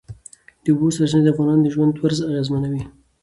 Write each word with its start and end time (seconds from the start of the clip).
د 0.63 0.65
اوبو 0.71 0.87
سرچینې 0.95 1.23
د 1.23 1.27
افغانانو 1.33 1.63
د 1.63 1.67
ژوند 1.73 1.91
طرز 1.99 2.19
اغېزمنوي. 2.29 2.83